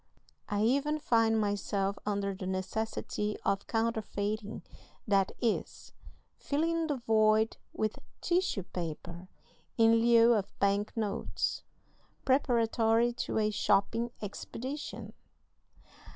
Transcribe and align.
I 0.49 0.63
even 0.63 0.97
find 0.97 1.39
myself 1.39 1.95
under 2.07 2.33
the 2.33 2.47
necessity 2.47 3.37
of 3.45 3.67
counterfeiting 3.67 4.63
that 5.07 5.31
is, 5.39 5.93
filling 6.37 6.87
the 6.87 6.97
void 6.97 7.57
with 7.71 7.99
tissue 8.19 8.63
paper 8.63 9.27
in 9.77 9.91
lieu 9.97 10.33
of 10.33 10.57
bank 10.57 10.97
notes, 10.97 11.61
preparatory 12.25 13.13
to 13.13 13.37
a 13.37 13.51
shopping 13.51 14.09
expedition. 14.23 15.13